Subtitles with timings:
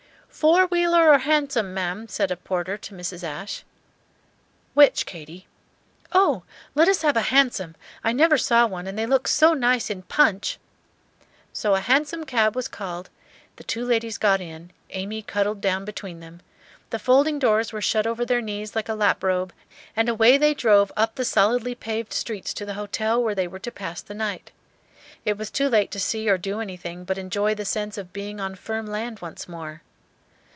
[0.33, 3.21] "Four wheeler or hansom, ma'am?" said a porter to Mrs.
[3.23, 3.63] Ashe.
[4.73, 5.45] "Which, Katy?"
[6.13, 6.43] "Oh,
[6.73, 7.75] let us have a hansom!
[8.03, 10.57] I never saw one, and they look so nice in 'Punch.'"
[11.53, 13.09] So a hansom cab was called,
[13.57, 16.39] the two ladies got in, Amy cuddled down between them,
[16.89, 19.53] the folding doors were shut over their knees like a lap robe,
[19.97, 23.59] and away they drove up the solidly paved streets to the hotel where they were
[23.59, 24.51] to pass the night.
[25.23, 28.39] It was too late to see or do anything but enjoy the sense of being
[28.39, 29.81] on firm land once more.